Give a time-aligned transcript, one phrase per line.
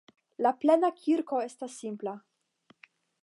[0.45, 2.15] La plena kirko estas simpla.